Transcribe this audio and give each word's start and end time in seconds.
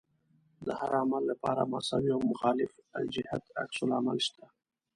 د 0.65 0.67
هر 0.79 0.91
عمل 1.01 1.23
لپاره 1.31 1.69
مساوي 1.73 2.09
او 2.15 2.21
مخالف 2.31 2.71
الجهت 2.99 3.43
عکس 3.61 3.77
العمل 3.85 4.17
شته. 4.27 4.45